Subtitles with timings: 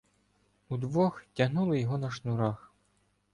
[0.69, 2.73] Удвох тягнули його на шнурах.